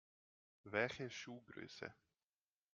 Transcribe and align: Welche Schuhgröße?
Welche 0.63 1.11
Schuhgröße? 1.11 1.93